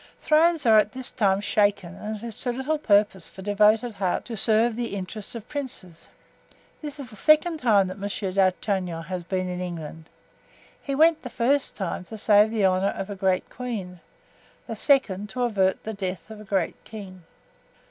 Thrones 0.19 0.65
are 0.65 0.79
at 0.79 0.93
this 0.93 1.11
time 1.11 1.41
shaken 1.41 1.93
and 1.93 2.15
it 2.15 2.23
is 2.23 2.35
to 2.37 2.51
little 2.51 2.79
purpose 2.79 3.29
for 3.29 3.43
devoted 3.43 3.93
hearts 3.93 4.25
to 4.29 4.35
serve 4.35 4.75
the 4.75 4.95
interests 4.95 5.35
of 5.35 5.47
princes. 5.47 6.09
This 6.81 6.99
is 6.99 7.11
the 7.11 7.15
second 7.15 7.57
time 7.59 7.87
that 7.87 7.99
Monsieur 7.99 8.31
d'Artagnan 8.31 9.03
has 9.03 9.23
been 9.23 9.47
in 9.47 9.61
England. 9.61 10.09
He 10.81 10.95
went 10.95 11.21
the 11.21 11.29
first 11.29 11.75
time 11.75 12.03
to 12.05 12.17
save 12.17 12.49
the 12.49 12.65
honor 12.65 12.95
of 12.97 13.11
a 13.11 13.15
great 13.15 13.47
queen; 13.51 13.99
the 14.65 14.75
second, 14.75 15.29
to 15.29 15.43
avert 15.43 15.83
the 15.83 15.93
death 15.93 16.31
of 16.31 16.41
a 16.41 16.45
great 16.45 16.83
king." 16.83 17.21